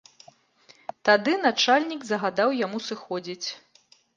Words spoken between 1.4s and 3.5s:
начальнік загадаў яму сыходзіць.